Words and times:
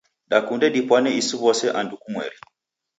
Dakunde 0.31 0.67
dipwane 0.75 1.09
isi 1.19 1.35
w'ose 1.41 1.65
andu 1.79 1.95
kumweri. 2.01 2.37